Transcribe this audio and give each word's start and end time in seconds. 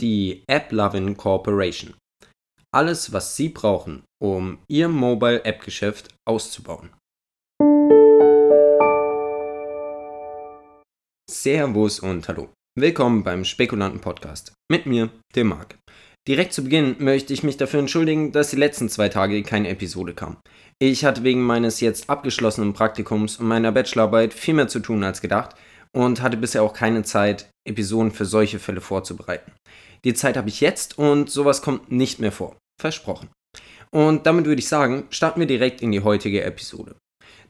die 0.00 0.44
AppLovin 0.48 1.16
Corporation. 1.16 1.94
Alles, 2.74 3.12
was 3.12 3.36
Sie 3.36 3.48
brauchen, 3.48 4.02
um 4.22 4.58
Ihr 4.68 4.88
Mobile 4.88 5.44
App 5.44 5.62
Geschäft 5.62 6.14
auszubauen. 6.28 6.90
Servus 11.30 12.00
und 12.00 12.28
hallo. 12.28 12.50
Willkommen 12.78 13.24
beim 13.24 13.44
Spekulanten 13.44 14.00
Podcast. 14.00 14.52
Mit 14.70 14.84
mir, 14.84 15.10
dem 15.34 15.48
Marc. 15.48 15.78
Direkt 16.28 16.52
zu 16.52 16.64
Beginn 16.64 16.96
möchte 16.98 17.32
ich 17.32 17.42
mich 17.42 17.56
dafür 17.56 17.80
entschuldigen, 17.80 18.32
dass 18.32 18.50
die 18.50 18.56
letzten 18.56 18.88
zwei 18.88 19.08
Tage 19.08 19.42
keine 19.44 19.68
Episode 19.68 20.12
kam. 20.12 20.36
Ich 20.78 21.04
hatte 21.04 21.22
wegen 21.22 21.40
meines 21.40 21.80
jetzt 21.80 22.10
abgeschlossenen 22.10 22.74
Praktikums 22.74 23.36
und 23.36 23.46
meiner 23.46 23.72
Bachelorarbeit 23.72 24.34
viel 24.34 24.54
mehr 24.54 24.68
zu 24.68 24.80
tun 24.80 25.04
als 25.04 25.22
gedacht 25.22 25.54
und 25.94 26.20
hatte 26.20 26.36
bisher 26.36 26.62
auch 26.62 26.74
keine 26.74 27.04
Zeit, 27.04 27.48
Episoden 27.66 28.10
für 28.10 28.26
solche 28.26 28.58
Fälle 28.58 28.80
vorzubereiten. 28.80 29.52
Die 30.06 30.14
Zeit 30.14 30.36
habe 30.36 30.48
ich 30.48 30.60
jetzt 30.60 31.00
und 31.00 31.30
sowas 31.30 31.62
kommt 31.62 31.90
nicht 31.90 32.20
mehr 32.20 32.30
vor. 32.30 32.56
Versprochen. 32.80 33.28
Und 33.90 34.24
damit 34.24 34.44
würde 34.44 34.60
ich 34.60 34.68
sagen, 34.68 35.08
starten 35.10 35.40
wir 35.40 35.48
direkt 35.48 35.82
in 35.82 35.90
die 35.90 36.04
heutige 36.04 36.44
Episode. 36.44 36.94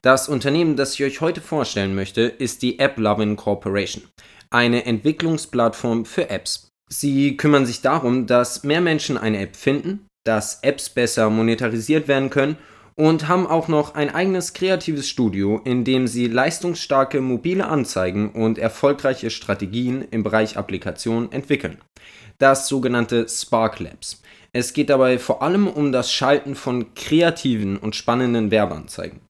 Das 0.01 0.27
Unternehmen, 0.27 0.75
das 0.75 0.95
ich 0.95 1.05
euch 1.05 1.21
heute 1.21 1.43
vorstellen 1.43 1.95
möchte, 1.95 2.23
ist 2.23 2.63
die 2.63 2.81
AppLovin 2.81 3.37
Corporation, 3.37 4.05
eine 4.49 4.87
Entwicklungsplattform 4.87 6.07
für 6.07 6.31
Apps. 6.31 6.71
Sie 6.89 7.37
kümmern 7.37 7.67
sich 7.67 7.83
darum, 7.83 8.27
dass 8.27 8.65
mehr 8.65 8.81
Menschen 8.81 9.19
eine 9.19 9.41
App 9.41 9.55
finden, 9.55 10.07
dass 10.25 10.63
Apps 10.63 10.89
besser 10.89 11.29
monetarisiert 11.29 12.09
werden 12.09 12.31
können 12.31 12.57
und 12.95 13.29
haben 13.29 13.47
auch 13.47 13.69
noch 13.69 13.95
ein 13.95 14.15
eigenes 14.15 14.55
kreatives 14.55 15.07
Studio, 15.11 15.61
in 15.67 15.85
dem 15.85 16.07
sie 16.07 16.27
leistungsstarke 16.27 17.21
mobile 17.21 17.67
Anzeigen 17.67 18.31
und 18.31 18.57
erfolgreiche 18.57 19.29
Strategien 19.29 20.07
im 20.11 20.23
Bereich 20.23 20.57
Applikation 20.57 21.31
entwickeln. 21.33 21.77
Das 22.39 22.69
sogenannte 22.69 23.29
Spark 23.29 23.81
Labs. 23.81 24.23
Es 24.53 24.73
geht 24.73 24.91
dabei 24.91 25.19
vor 25.19 25.43
allem 25.43 25.69
um 25.69 25.93
das 25.93 26.13
Schalten 26.13 26.55
von 26.55 26.95
kreativen 26.95 27.77
und 27.77 27.97
spannenden 27.97 28.51
Werbeanzeigen. 28.51 29.21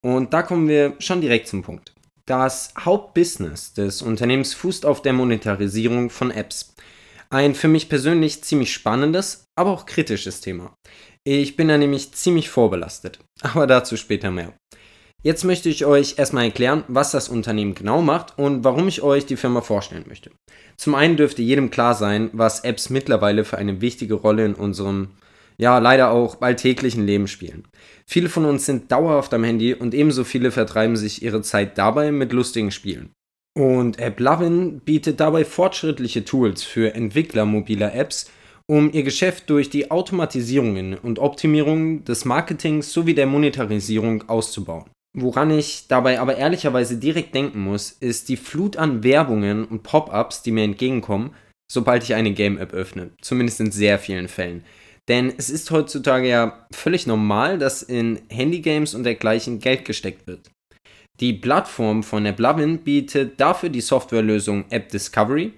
Und 0.00 0.34
da 0.34 0.42
kommen 0.42 0.68
wir 0.68 0.94
schon 0.98 1.20
direkt 1.20 1.48
zum 1.48 1.62
Punkt. 1.62 1.94
Das 2.26 2.72
Hauptbusiness 2.78 3.74
des 3.74 4.02
Unternehmens 4.02 4.54
fußt 4.54 4.86
auf 4.86 5.02
der 5.02 5.12
Monetarisierung 5.12 6.10
von 6.10 6.30
Apps. 6.30 6.74
Ein 7.30 7.54
für 7.54 7.68
mich 7.68 7.88
persönlich 7.88 8.44
ziemlich 8.44 8.72
spannendes, 8.72 9.46
aber 9.56 9.70
auch 9.70 9.86
kritisches 9.86 10.40
Thema. 10.40 10.74
Ich 11.24 11.56
bin 11.56 11.68
da 11.68 11.78
nämlich 11.78 12.12
ziemlich 12.12 12.50
vorbelastet, 12.50 13.18
aber 13.40 13.66
dazu 13.66 13.96
später 13.96 14.30
mehr. 14.30 14.54
Jetzt 15.24 15.42
möchte 15.42 15.70
ich 15.70 15.86
euch 15.86 16.18
erstmal 16.18 16.44
erklären, 16.44 16.84
was 16.86 17.10
das 17.10 17.30
Unternehmen 17.30 17.74
genau 17.74 18.02
macht 18.02 18.38
und 18.38 18.62
warum 18.62 18.88
ich 18.88 19.00
euch 19.00 19.24
die 19.24 19.38
Firma 19.38 19.62
vorstellen 19.62 20.04
möchte. 20.06 20.30
Zum 20.76 20.94
einen 20.94 21.16
dürfte 21.16 21.40
jedem 21.40 21.70
klar 21.70 21.94
sein, 21.94 22.28
was 22.34 22.60
Apps 22.60 22.90
mittlerweile 22.90 23.44
für 23.44 23.56
eine 23.56 23.80
wichtige 23.80 24.14
Rolle 24.14 24.44
in 24.44 24.54
unserem, 24.54 25.12
ja, 25.56 25.78
leider 25.78 26.10
auch 26.10 26.42
alltäglichen 26.42 27.06
Leben 27.06 27.26
spielen. 27.26 27.64
Viele 28.06 28.28
von 28.28 28.44
uns 28.44 28.66
sind 28.66 28.92
dauerhaft 28.92 29.32
am 29.32 29.44
Handy 29.44 29.72
und 29.72 29.94
ebenso 29.94 30.24
viele 30.24 30.50
vertreiben 30.50 30.96
sich 30.96 31.22
ihre 31.22 31.40
Zeit 31.40 31.78
dabei 31.78 32.12
mit 32.12 32.34
lustigen 32.34 32.70
Spielen. 32.70 33.08
Und 33.56 34.02
AppLovin 34.02 34.80
bietet 34.80 35.20
dabei 35.20 35.46
fortschrittliche 35.46 36.26
Tools 36.26 36.64
für 36.64 36.94
Entwickler 36.94 37.46
mobiler 37.46 37.94
Apps, 37.94 38.30
um 38.66 38.92
ihr 38.92 39.04
Geschäft 39.04 39.48
durch 39.48 39.70
die 39.70 39.90
Automatisierungen 39.90 40.98
und 40.98 41.18
Optimierungen 41.18 42.04
des 42.04 42.26
Marketings 42.26 42.92
sowie 42.92 43.14
der 43.14 43.26
Monetarisierung 43.26 44.28
auszubauen. 44.28 44.84
Woran 45.16 45.50
ich 45.50 45.86
dabei 45.86 46.18
aber 46.18 46.36
ehrlicherweise 46.36 46.96
direkt 46.96 47.34
denken 47.34 47.60
muss, 47.60 47.92
ist 47.92 48.28
die 48.28 48.36
Flut 48.36 48.76
an 48.76 49.04
Werbungen 49.04 49.64
und 49.64 49.84
Pop-ups, 49.84 50.42
die 50.42 50.50
mir 50.50 50.64
entgegenkommen, 50.64 51.34
sobald 51.70 52.02
ich 52.02 52.14
eine 52.14 52.32
Game-App 52.32 52.72
öffne. 52.72 53.10
Zumindest 53.20 53.60
in 53.60 53.70
sehr 53.70 54.00
vielen 54.00 54.26
Fällen. 54.26 54.64
Denn 55.08 55.32
es 55.36 55.50
ist 55.50 55.70
heutzutage 55.70 56.28
ja 56.28 56.66
völlig 56.72 57.06
normal, 57.06 57.58
dass 57.58 57.82
in 57.82 58.22
Handygames 58.28 58.94
und 58.94 59.04
dergleichen 59.04 59.60
Geld 59.60 59.84
gesteckt 59.84 60.26
wird. 60.26 60.50
Die 61.20 61.32
Plattform 61.32 62.02
von 62.02 62.26
AppLovin 62.26 62.78
bietet 62.78 63.38
dafür 63.40 63.68
die 63.68 63.82
Softwarelösung 63.82 64.64
App 64.70 64.88
Discovery, 64.88 65.52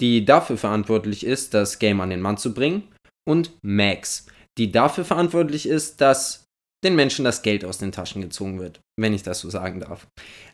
die 0.00 0.24
dafür 0.24 0.56
verantwortlich 0.56 1.26
ist, 1.26 1.52
das 1.52 1.78
Game 1.78 2.00
an 2.00 2.10
den 2.10 2.22
Mann 2.22 2.38
zu 2.38 2.54
bringen, 2.54 2.84
und 3.28 3.52
Max, 3.62 4.26
die 4.56 4.70
dafür 4.72 5.04
verantwortlich 5.04 5.66
ist, 5.66 6.00
dass 6.00 6.43
den 6.84 6.96
Menschen 6.96 7.24
das 7.24 7.42
Geld 7.42 7.64
aus 7.64 7.78
den 7.78 7.92
Taschen 7.92 8.22
gezogen 8.22 8.60
wird, 8.60 8.80
wenn 8.98 9.14
ich 9.14 9.22
das 9.22 9.40
so 9.40 9.50
sagen 9.50 9.80
darf. 9.80 10.06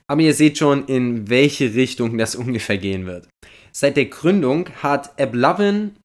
Aber 0.06 0.22
ihr 0.22 0.34
seht 0.34 0.58
schon, 0.58 0.86
in 0.86 1.28
welche 1.28 1.74
Richtung 1.74 2.16
das 2.16 2.34
ungefähr 2.36 2.78
gehen 2.78 3.06
wird. 3.06 3.28
Seit 3.72 3.96
der 3.96 4.06
Gründung 4.06 4.68
hat 4.82 5.20
AppLovin 5.20 5.96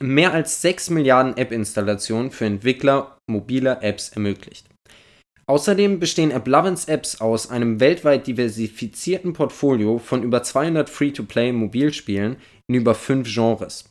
mehr 0.00 0.32
als 0.32 0.62
6 0.62 0.90
Milliarden 0.90 1.36
App-Installationen 1.36 2.30
für 2.30 2.46
Entwickler 2.46 3.18
mobiler 3.30 3.82
Apps 3.82 4.10
ermöglicht. 4.10 4.66
Außerdem 5.48 6.00
bestehen 6.00 6.32
AppLovins 6.32 6.86
Apps 6.86 7.20
aus 7.20 7.50
einem 7.50 7.78
weltweit 7.78 8.26
diversifizierten 8.26 9.32
Portfolio 9.32 9.98
von 9.98 10.24
über 10.24 10.42
200 10.42 10.90
Free-to-Play-Mobilspielen 10.90 12.36
in 12.68 12.74
über 12.74 12.94
fünf 12.94 13.32
Genres. 13.32 13.84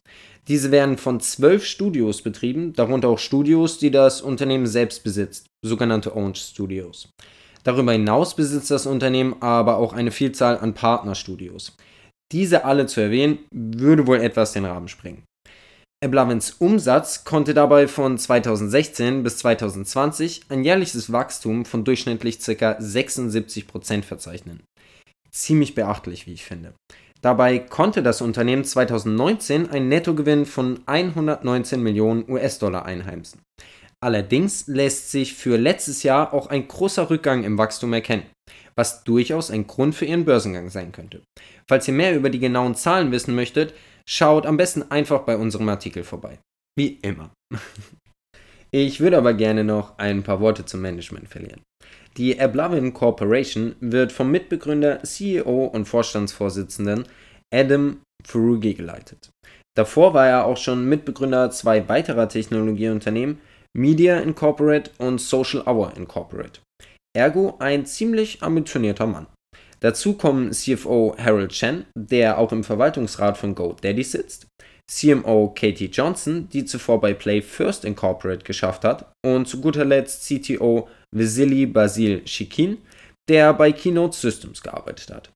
Diese 0.47 0.72
werden 0.72 0.97
von 0.97 1.22
zwölf 1.22 1.66
Studios 1.66 2.22
betrieben, 2.22 2.74
darunter 2.74 3.08
auch 3.08 3.19
Studios, 3.19 3.80
die 3.80 3.90
das 3.90 4.22
Unternehmen 4.22 4.68
selbst 4.68 5.03
besitzt, 5.03 5.47
sogenannte 5.68 6.16
Owned 6.16 6.38
Studios. 6.38 7.09
Darüber 7.64 7.94
hinaus 7.94 8.36
besitzt 8.36 8.72
das 8.72 8.86
Unternehmen 8.86 9.42
aber 9.42 9.78
auch 9.78 9.94
eine 9.94 10.12
Vielzahl 10.12 10.59
an 10.59 10.74
Partnerstudios. 10.74 11.76
Diese 12.31 12.66
alle 12.66 12.86
zu 12.86 13.02
erwähnen, 13.02 13.40
würde 13.52 14.08
wohl 14.08 14.22
etwas 14.22 14.53
den 14.53 14.66
Rahmen 14.66 14.88
sprengen. 14.88 15.24
AppLovins 16.03 16.52
Umsatz 16.59 17.24
konnte 17.24 17.53
dabei 17.53 17.88
von 17.88 18.18
2016 18.18 19.24
bis 19.24 19.38
2020 19.38 20.42
ein 20.50 20.64
jährliches 20.64 21.12
Wachstum 21.12 21.66
von 21.66 21.84
durchschnittlich 21.84 22.40
ca. 22.40 22.78
76% 22.78 24.03
verzeichnen. 24.03 24.62
Ziemlich 25.32 25.74
beachtlich, 25.74 26.28
wie 26.28 26.34
ich 26.34 26.46
finde. 26.46 26.74
Dabei 27.22 27.58
konnte 27.58 28.03
das 28.03 28.22
Unternehmen 28.22 28.64
2019 28.64 29.70
einen 29.70 29.90
Nettogewinn 29.90 30.46
von 30.46 30.82
119 30.86 31.82
Millionen 31.82 32.30
US-Dollar 32.30 32.86
einheimsen. 32.86 33.42
Allerdings 34.04 34.68
lässt 34.68 35.12
sich 35.12 35.34
für 35.34 35.58
letztes 35.58 36.04
Jahr 36.04 36.34
auch 36.34 36.48
ein 36.48 36.68
großer 36.68 37.10
Rückgang 37.10 37.44
im 37.44 37.58
Wachstum 37.58 37.94
erkennen, 37.94 38.26
was 38.76 39.04
durchaus 39.04 39.50
ein 39.52 39.68
Grund 39.68 39.96
für 39.96 40.06
ihren 40.06 40.26
Börsengang 40.26 40.70
sein 40.70 40.92
könnte. 40.92 41.24
Falls 41.70 41.88
ihr 41.88 41.94
mehr 41.94 42.16
über 42.16 42.30
die 42.30 42.40
genauen 42.40 42.76
Zahlen 42.76 43.12
wissen 43.12 43.36
möchtet, 43.36 43.74
schaut 44.08 44.46
am 44.46 44.58
besten 44.58 44.84
einfach 44.92 45.22
bei 45.22 45.38
unserem 45.38 45.70
Artikel 45.70 46.04
vorbei. 46.04 46.40
Wie 46.78 47.00
immer. 47.02 47.32
Ich 48.72 49.00
würde 49.00 49.18
aber 49.18 49.34
gerne 49.34 49.64
noch 49.64 49.98
ein 50.00 50.24
paar 50.24 50.42
Worte 50.42 50.66
zum 50.66 50.82
Management 50.82 51.30
verlieren. 51.30 51.62
Die 52.18 52.38
Ablovin 52.38 52.94
Corporation 52.94 53.76
wird 53.80 54.12
vom 54.12 54.32
Mitbegründer, 54.32 55.02
CEO 55.04 55.68
und 55.68 55.86
Vorstandsvorsitzenden 55.86 57.06
Adam 57.54 58.02
Furugi 58.26 58.74
geleitet. 58.74 59.30
Davor 59.78 60.14
war 60.14 60.28
er 60.28 60.46
auch 60.46 60.58
schon 60.58 60.90
Mitbegründer 60.90 61.52
zwei 61.52 61.88
weiterer 61.88 62.28
Technologieunternehmen, 62.28 63.40
Media 63.78 64.19
Incorporate 64.19 64.91
und 65.00 65.19
Social 65.19 65.63
Hour 65.68 65.97
Incorporate. 65.97 66.62
Ergo 67.13 67.58
ein 67.59 67.86
ziemlich 67.86 68.41
ambitionierter 68.41 69.06
Mann. 69.06 69.28
Dazu 69.81 70.13
kommen 70.13 70.53
CFO 70.53 71.13
Harold 71.19 71.52
Chen, 71.52 71.85
der 71.94 72.38
auch 72.38 72.53
im 72.53 72.64
Verwaltungsrat 72.64 73.38
von 73.38 73.53
GoDaddy 73.53 74.03
sitzt, 74.03 74.47
CMO 74.90 75.53
Katie 75.53 75.88
Johnson, 75.91 76.47
die 76.47 76.64
zuvor 76.64 77.02
bei 77.02 77.14
Play 77.14 77.41
First 77.41 77.84
Incorporate 77.84 78.46
geschafft 78.46 78.85
hat, 78.85 79.12
und 79.25 79.50
zu 79.50 79.59
guter 79.59 79.84
Letzt 79.84 80.25
CTO 80.25 80.88
Vasily 81.14 81.66
Basil 81.66 82.25
Shikin, 82.25 82.78
der 83.28 83.53
bei 83.53 83.74
Keynote 83.74 84.16
Systems 84.16 84.62
gearbeitet 84.64 85.12
hat. 85.12 85.34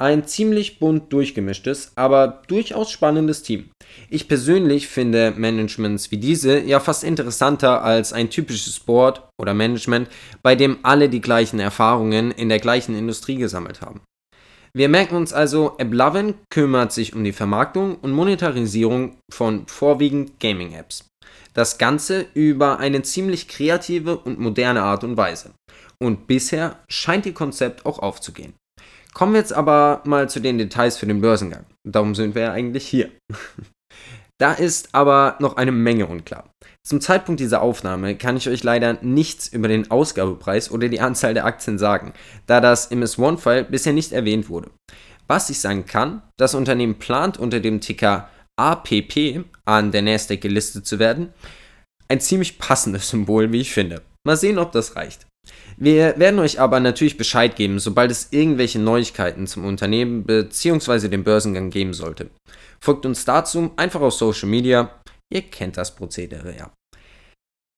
Ein 0.00 0.26
ziemlich 0.26 0.78
bunt 0.78 1.12
durchgemischtes, 1.12 1.92
aber 1.94 2.40
durchaus 2.48 2.90
spannendes 2.90 3.42
Team. 3.42 3.68
Ich 4.08 4.28
persönlich 4.28 4.88
finde 4.88 5.34
Managements 5.36 6.10
wie 6.10 6.16
diese 6.16 6.58
ja 6.58 6.80
fast 6.80 7.04
interessanter 7.04 7.84
als 7.84 8.14
ein 8.14 8.30
typisches 8.30 8.80
Board 8.80 9.28
oder 9.38 9.52
Management, 9.52 10.08
bei 10.42 10.54
dem 10.54 10.78
alle 10.84 11.10
die 11.10 11.20
gleichen 11.20 11.60
Erfahrungen 11.60 12.30
in 12.30 12.48
der 12.48 12.60
gleichen 12.60 12.96
Industrie 12.96 13.36
gesammelt 13.36 13.82
haben. 13.82 14.00
Wir 14.72 14.88
merken 14.88 15.16
uns 15.16 15.34
also, 15.34 15.76
AppLovin 15.76 16.34
kümmert 16.48 16.92
sich 16.92 17.14
um 17.14 17.22
die 17.22 17.32
Vermarktung 17.32 17.96
und 17.96 18.12
Monetarisierung 18.12 19.18
von 19.30 19.66
vorwiegend 19.66 20.40
Gaming-Apps. 20.40 21.08
Das 21.52 21.76
Ganze 21.76 22.24
über 22.32 22.78
eine 22.78 23.02
ziemlich 23.02 23.48
kreative 23.48 24.16
und 24.16 24.38
moderne 24.38 24.82
Art 24.82 25.04
und 25.04 25.18
Weise. 25.18 25.50
Und 25.98 26.26
bisher 26.26 26.78
scheint 26.88 27.26
ihr 27.26 27.34
Konzept 27.34 27.84
auch 27.84 27.98
aufzugehen. 27.98 28.54
Kommen 29.14 29.32
wir 29.32 29.40
jetzt 29.40 29.52
aber 29.52 30.02
mal 30.04 30.28
zu 30.28 30.40
den 30.40 30.58
Details 30.58 30.96
für 30.96 31.06
den 31.06 31.20
Börsengang. 31.20 31.66
Darum 31.84 32.14
sind 32.14 32.34
wir 32.34 32.42
ja 32.42 32.52
eigentlich 32.52 32.86
hier. 32.86 33.10
da 34.38 34.52
ist 34.52 34.94
aber 34.94 35.36
noch 35.40 35.56
eine 35.56 35.72
Menge 35.72 36.06
unklar. 36.06 36.50
Zum 36.86 37.00
Zeitpunkt 37.00 37.40
dieser 37.40 37.60
Aufnahme 37.60 38.16
kann 38.16 38.36
ich 38.36 38.48
euch 38.48 38.62
leider 38.62 38.98
nichts 39.02 39.48
über 39.48 39.68
den 39.68 39.90
Ausgabepreis 39.90 40.70
oder 40.70 40.88
die 40.88 41.00
Anzahl 41.00 41.34
der 41.34 41.44
Aktien 41.44 41.78
sagen, 41.78 42.12
da 42.46 42.60
das 42.60 42.86
im 42.86 43.02
S1-File 43.02 43.64
bisher 43.64 43.92
nicht 43.92 44.12
erwähnt 44.12 44.48
wurde. 44.48 44.70
Was 45.26 45.50
ich 45.50 45.60
sagen 45.60 45.86
kann, 45.86 46.22
das 46.38 46.54
Unternehmen 46.54 46.98
plant 46.98 47.38
unter 47.38 47.60
dem 47.60 47.80
Ticker 47.80 48.28
APP 48.56 49.44
an 49.64 49.92
der 49.92 50.02
Nasdaq 50.02 50.40
gelistet 50.40 50.86
zu 50.86 50.98
werden. 50.98 51.32
Ein 52.08 52.20
ziemlich 52.20 52.58
passendes 52.58 53.08
Symbol, 53.08 53.52
wie 53.52 53.60
ich 53.60 53.72
finde. 53.72 54.02
Mal 54.26 54.36
sehen, 54.36 54.58
ob 54.58 54.72
das 54.72 54.96
reicht. 54.96 55.26
Wir 55.76 56.18
werden 56.18 56.40
euch 56.40 56.60
aber 56.60 56.80
natürlich 56.80 57.16
Bescheid 57.16 57.56
geben, 57.56 57.78
sobald 57.78 58.10
es 58.10 58.28
irgendwelche 58.32 58.78
Neuigkeiten 58.78 59.46
zum 59.46 59.64
Unternehmen 59.64 60.24
bzw. 60.24 61.08
dem 61.08 61.24
Börsengang 61.24 61.70
geben 61.70 61.94
sollte. 61.94 62.30
Folgt 62.80 63.06
uns 63.06 63.24
dazu 63.24 63.70
einfach 63.76 64.00
auf 64.00 64.14
Social 64.14 64.48
Media. 64.48 65.00
Ihr 65.32 65.42
kennt 65.42 65.76
das 65.76 65.94
Prozedere 65.94 66.54
ja. 66.56 66.70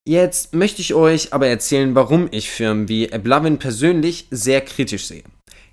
Jetzt 0.09 0.53
möchte 0.53 0.83
ich 0.83 0.95
euch 0.95 1.33
aber 1.33 1.47
erzählen, 1.47 1.95
warum 1.95 2.29
ich 2.33 2.51
Firmen 2.51 2.89
wie 2.89 3.13
Ablovin 3.13 3.59
persönlich 3.59 4.27
sehr 4.31 4.61
kritisch 4.61 5.07
sehe. 5.07 5.23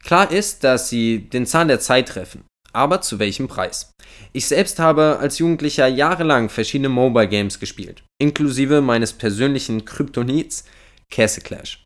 Klar 0.03 0.31
ist, 0.31 0.63
dass 0.63 0.89
sie 0.89 1.29
den 1.29 1.47
Zahn 1.47 1.67
der 1.67 1.79
Zeit 1.79 2.09
treffen, 2.09 2.43
aber 2.71 3.01
zu 3.01 3.17
welchem 3.17 3.47
Preis? 3.47 3.91
Ich 4.31 4.45
selbst 4.45 4.77
habe 4.77 5.17
als 5.19 5.39
Jugendlicher 5.39 5.87
jahrelang 5.87 6.49
verschiedene 6.49 6.89
Mobile 6.89 7.27
Games 7.27 7.59
gespielt, 7.59 8.03
inklusive 8.21 8.81
meines 8.81 9.13
persönlichen 9.13 9.85
Kryptonits 9.85 10.63
Castle 11.11 11.43
Clash. 11.43 11.83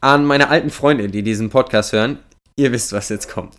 An 0.00 0.24
meine 0.24 0.48
alten 0.48 0.70
Freunde, 0.70 1.08
die 1.08 1.22
diesen 1.22 1.50
Podcast 1.50 1.92
hören, 1.92 2.18
ihr 2.56 2.72
wisst, 2.72 2.92
was 2.92 3.08
jetzt 3.08 3.28
kommt. 3.28 3.54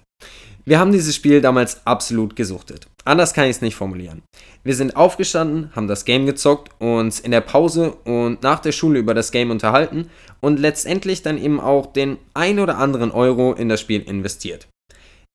Wir 0.67 0.79
haben 0.79 0.91
dieses 0.91 1.15
Spiel 1.15 1.41
damals 1.41 1.85
absolut 1.85 2.35
gesuchtet. 2.35 2.87
Anders 3.03 3.35
kann 3.35 3.45
ich 3.45 3.57
es 3.57 3.61
nicht 3.61 3.75
formulieren. 3.75 4.23
Wir 4.63 4.73
sind 4.73 4.95
aufgestanden, 4.95 5.69
haben 5.75 5.87
das 5.87 6.05
Game 6.05 6.25
gezockt, 6.25 6.71
uns 6.81 7.19
in 7.19 7.29
der 7.29 7.41
Pause 7.41 7.91
und 8.03 8.41
nach 8.41 8.59
der 8.59 8.71
Schule 8.71 8.97
über 8.97 9.13
das 9.13 9.31
Game 9.31 9.51
unterhalten 9.51 10.09
und 10.41 10.59
letztendlich 10.59 11.21
dann 11.21 11.37
eben 11.37 11.59
auch 11.59 11.93
den 11.93 12.17
ein 12.33 12.59
oder 12.59 12.79
anderen 12.79 13.11
Euro 13.11 13.53
in 13.53 13.69
das 13.69 13.79
Spiel 13.79 14.01
investiert. 14.01 14.67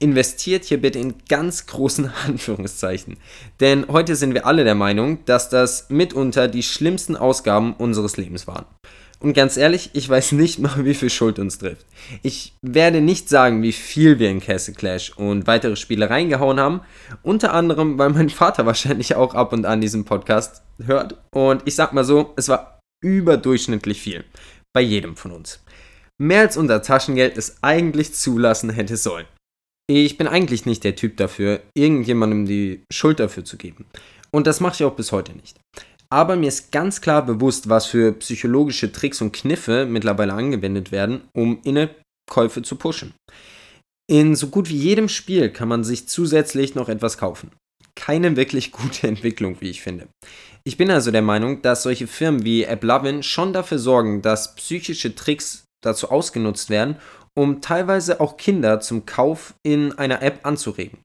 Investiert 0.03 0.65
hier 0.65 0.81
bitte 0.81 0.99
in 0.99 1.15
ganz 1.29 1.67
großen 1.67 2.11
Anführungszeichen. 2.27 3.17
Denn 3.61 3.87
heute 3.87 4.17
sind 4.17 4.35
wir 4.35 4.47
alle 4.47 4.65
der 4.65 4.75
Meinung, 4.75 5.25
dass 5.27 5.49
das 5.49 5.91
mitunter 5.91 6.49
die 6.49 6.65
schlimmsten 6.65 7.15
Ausgaben 7.15 7.75
unseres 7.75 8.17
Lebens 8.17 8.49
waren. 8.49 8.67
Und 9.23 9.35
ganz 9.35 9.59
ehrlich, 9.59 9.91
ich 9.93 10.09
weiß 10.09 10.33
nicht 10.33 10.59
mal, 10.59 10.85
wie 10.85 10.95
viel 10.95 11.11
Schuld 11.11 11.39
uns 11.39 11.59
trifft. 11.59 11.85
Ich 12.23 12.55
werde 12.63 13.03
nicht 13.03 13.29
sagen, 13.29 13.63
wie 13.63 13.73
viel 13.73 14.19
wir 14.19 14.31
in 14.31 14.41
Castle 14.41 14.75
Clash 14.75 15.13
und 15.17 15.47
weitere 15.47 15.77
Spiele 15.77 16.09
reingehauen 16.09 16.59
haben. 16.59 16.81
Unter 17.23 17.53
anderem, 17.53 17.99
weil 17.99 18.11
mein 18.11 18.31
Vater 18.31 18.65
wahrscheinlich 18.67 19.15
auch 19.15 19.35
ab 19.35 19.53
und 19.53 19.67
an 19.67 19.83
diesen 19.83 20.07
Podcast 20.07 20.63
hört. 20.83 21.21
Und 21.35 21.63
ich 21.67 21.75
sag 21.75 21.93
mal 21.93 22.05
so, 22.05 22.33
es 22.37 22.49
war 22.49 22.81
überdurchschnittlich 23.05 24.01
viel. 24.01 24.25
Bei 24.73 24.81
jedem 24.81 25.17
von 25.17 25.33
uns. 25.33 25.63
Mehr 26.19 26.41
als 26.41 26.57
unser 26.57 26.81
Taschengeld 26.81 27.37
es 27.37 27.57
eigentlich 27.63 28.15
zulassen 28.15 28.71
hätte 28.71 28.97
sollen. 28.97 29.27
Ich 29.91 30.17
bin 30.17 30.29
eigentlich 30.29 30.67
nicht 30.67 30.85
der 30.85 30.95
Typ 30.95 31.17
dafür, 31.17 31.61
irgendjemandem 31.75 32.47
die 32.47 32.85
Schuld 32.93 33.19
dafür 33.21 33.45
zu 33.45 33.57
geben. 33.57 33.87
Und 34.31 34.47
das 34.47 34.61
mache 34.61 34.75
ich 34.75 34.85
auch 34.85 34.95
bis 34.95 35.13
heute 35.13 35.33
nicht. 35.33 35.59
Aber 36.13 36.37
mir 36.37 36.49
ist 36.49 36.73
ganz 36.73 37.01
klar 37.01 37.25
bewusst, 37.25 37.69
was 37.69 37.87
für 37.87 38.13
psychologische 38.13 38.91
Tricks 38.91 39.21
und 39.21 39.33
Kniffe 39.33 39.87
mittlerweile 39.87 40.33
angewendet 40.33 40.91
werden, 40.91 41.23
um 41.33 41.61
Inne-Käufe 41.63 42.63
zu 42.63 42.77
pushen. 42.77 43.15
In 44.11 44.35
so 44.35 44.49
gut 44.49 44.69
wie 44.69 44.77
jedem 44.77 45.09
Spiel 45.09 45.51
kann 45.51 45.69
man 45.69 45.85
sich 45.85 46.09
zusätzlich 46.09 46.75
noch 46.75 46.89
etwas 46.89 47.17
kaufen. 47.17 47.53
Keine 47.95 48.35
wirklich 48.35 48.73
gute 48.73 49.07
Entwicklung, 49.09 49.61
wie 49.61 49.71
ich 49.71 49.83
finde. 49.83 50.09
Ich 50.65 50.77
bin 50.77 50.91
also 50.91 51.13
der 51.13 51.23
Meinung, 51.23 51.63
dass 51.63 51.85
solche 51.85 52.09
Firmen 52.09 52.45
wie 52.45 52.67
AppLovin 52.67 53.23
schon 53.23 53.53
dafür 53.53 53.79
sorgen, 53.79 54.21
dass 54.21 54.57
psychische 54.57 55.15
Tricks 55.15 55.65
dazu 55.83 56.11
ausgenutzt 56.11 56.71
werden, 56.71 56.97
um 57.39 57.61
teilweise 57.61 58.21
auch 58.21 58.37
Kinder 58.37 58.81
zum 58.81 59.07
Kauf 59.07 59.55
in 59.63 59.93
einer 59.93 60.23
App 60.23 60.45
anzuregen. 60.45 60.99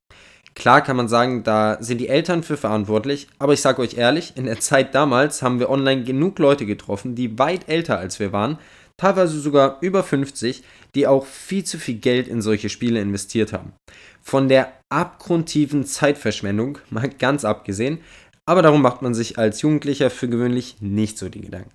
Klar 0.56 0.82
kann 0.82 0.96
man 0.96 1.10
sagen, 1.10 1.44
da 1.44 1.78
sind 1.82 2.00
die 2.00 2.08
Eltern 2.08 2.42
für 2.42 2.56
verantwortlich, 2.56 3.28
aber 3.40 3.54
ich 3.54 3.62
sage 3.62 3.82
euch 3.82 3.98
ehrlich, 3.98 4.34
in 4.36 4.46
der 4.46 4.60
Zeit 4.60 4.96
damals 4.96 5.42
haben 5.42 5.60
wir 5.60 5.70
online 5.70 6.04
genug 6.04 6.40
Leute 6.40 6.66
getroffen, 6.66 7.14
die 7.14 7.38
weit 7.38 7.68
älter 7.68 8.00
als 8.00 8.20
wir 8.20 8.32
waren, 8.32 8.58
teilweise 8.98 9.40
sogar 9.40 9.78
über 9.82 10.02
50, 10.02 10.64
die 10.96 11.08
auch 11.08 11.26
viel 11.26 11.66
zu 11.66 11.78
viel 11.78 11.96
Geld 11.96 12.30
in 12.30 12.42
solche 12.42 12.70
Spiele 12.70 13.02
investiert 13.02 13.52
haben. 13.52 13.74
Von 14.22 14.48
der 14.48 14.72
abgrundtiefen 14.90 15.86
Zeitverschwendung 15.86 16.78
mal 16.90 17.10
ganz 17.10 17.44
abgesehen, 17.44 18.00
aber 18.48 18.62
darum 18.62 18.82
macht 18.82 19.02
man 19.02 19.14
sich 19.14 19.38
als 19.38 19.62
Jugendlicher 19.62 20.10
für 20.10 20.30
gewöhnlich 20.30 20.78
nicht 20.80 21.18
so 21.18 21.28
die 21.28 21.42
Gedanken. 21.42 21.72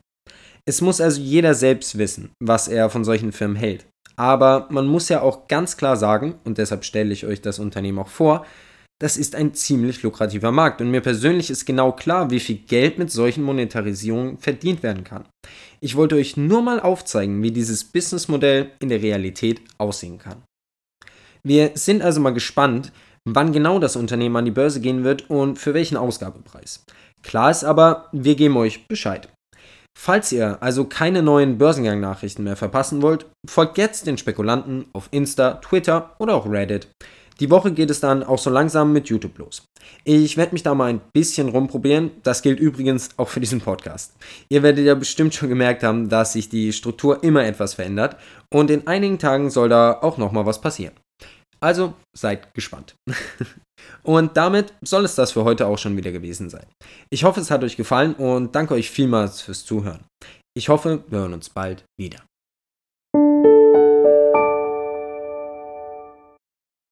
Es 0.66 0.80
muss 0.80 1.00
also 1.00 1.20
jeder 1.20 1.54
selbst 1.54 1.98
wissen, 1.98 2.30
was 2.42 2.68
er 2.68 2.90
von 2.90 3.04
solchen 3.04 3.32
Firmen 3.32 3.56
hält. 3.56 3.86
Aber 4.16 4.68
man 4.70 4.86
muss 4.86 5.08
ja 5.08 5.22
auch 5.22 5.48
ganz 5.48 5.76
klar 5.76 5.96
sagen, 5.96 6.38
und 6.44 6.58
deshalb 6.58 6.84
stelle 6.84 7.12
ich 7.12 7.26
euch 7.26 7.40
das 7.40 7.58
Unternehmen 7.58 7.98
auch 7.98 8.08
vor, 8.08 8.46
das 9.00 9.16
ist 9.16 9.34
ein 9.34 9.54
ziemlich 9.54 10.02
lukrativer 10.02 10.52
Markt 10.52 10.80
und 10.80 10.90
mir 10.90 11.00
persönlich 11.00 11.50
ist 11.50 11.64
genau 11.64 11.92
klar, 11.92 12.30
wie 12.30 12.38
viel 12.38 12.56
Geld 12.56 12.98
mit 12.98 13.10
solchen 13.10 13.42
Monetarisierungen 13.42 14.38
verdient 14.38 14.82
werden 14.82 15.04
kann. 15.04 15.24
Ich 15.80 15.96
wollte 15.96 16.16
euch 16.16 16.36
nur 16.36 16.60
mal 16.60 16.80
aufzeigen, 16.80 17.42
wie 17.42 17.50
dieses 17.50 17.82
Businessmodell 17.84 18.70
in 18.80 18.90
der 18.90 19.02
Realität 19.02 19.62
aussehen 19.78 20.18
kann. 20.18 20.42
Wir 21.42 21.72
sind 21.74 22.02
also 22.02 22.20
mal 22.20 22.34
gespannt, 22.34 22.92
wann 23.26 23.52
genau 23.52 23.78
das 23.78 23.96
Unternehmen 23.96 24.36
an 24.36 24.44
die 24.44 24.50
Börse 24.50 24.80
gehen 24.80 25.02
wird 25.02 25.30
und 25.30 25.58
für 25.58 25.72
welchen 25.72 25.96
Ausgabepreis. 25.96 26.84
Klar 27.22 27.50
ist 27.50 27.64
aber, 27.64 28.08
wir 28.12 28.34
geben 28.34 28.58
euch 28.58 28.86
Bescheid. 28.86 29.30
Falls 29.98 30.30
ihr 30.32 30.62
also 30.62 30.84
keine 30.84 31.22
neuen 31.22 31.56
Börsengang-Nachrichten 31.56 32.44
mehr 32.44 32.56
verpassen 32.56 33.00
wollt, 33.00 33.26
folgt 33.48 33.78
jetzt 33.78 34.06
den 34.06 34.18
Spekulanten 34.18 34.86
auf 34.92 35.08
Insta, 35.10 35.54
Twitter 35.54 36.14
oder 36.18 36.34
auch 36.34 36.46
Reddit. 36.46 36.88
Die 37.40 37.50
Woche 37.50 37.72
geht 37.72 37.90
es 37.90 38.00
dann 38.00 38.22
auch 38.22 38.38
so 38.38 38.50
langsam 38.50 38.92
mit 38.92 39.08
YouTube 39.08 39.38
los. 39.38 39.62
Ich 40.04 40.36
werde 40.36 40.52
mich 40.52 40.62
da 40.62 40.74
mal 40.74 40.90
ein 40.90 41.00
bisschen 41.12 41.48
rumprobieren. 41.48 42.10
Das 42.22 42.42
gilt 42.42 42.60
übrigens 42.60 43.10
auch 43.16 43.28
für 43.28 43.40
diesen 43.40 43.62
Podcast. 43.62 44.14
Ihr 44.50 44.62
werdet 44.62 44.84
ja 44.84 44.94
bestimmt 44.94 45.34
schon 45.34 45.48
gemerkt 45.48 45.82
haben, 45.82 46.10
dass 46.10 46.34
sich 46.34 46.50
die 46.50 46.72
Struktur 46.72 47.24
immer 47.24 47.44
etwas 47.44 47.74
verändert 47.74 48.16
und 48.52 48.70
in 48.70 48.86
einigen 48.86 49.18
Tagen 49.18 49.48
soll 49.48 49.70
da 49.70 49.98
auch 50.02 50.18
noch 50.18 50.32
mal 50.32 50.44
was 50.44 50.60
passieren. 50.60 50.94
Also 51.60 51.94
seid 52.16 52.54
gespannt. 52.54 52.94
und 54.02 54.36
damit 54.36 54.72
soll 54.82 55.04
es 55.04 55.14
das 55.14 55.32
für 55.32 55.44
heute 55.44 55.66
auch 55.66 55.78
schon 55.78 55.96
wieder 55.96 56.12
gewesen 56.12 56.50
sein. 56.50 56.66
Ich 57.10 57.24
hoffe, 57.24 57.40
es 57.40 57.50
hat 57.50 57.64
euch 57.64 57.76
gefallen 57.76 58.14
und 58.14 58.54
danke 58.54 58.74
euch 58.74 58.90
vielmals 58.90 59.40
fürs 59.42 59.64
Zuhören. 59.64 60.04
Ich 60.56 60.68
hoffe, 60.68 61.04
wir 61.08 61.20
hören 61.20 61.34
uns 61.34 61.48
bald 61.50 61.84
wieder. 61.98 62.18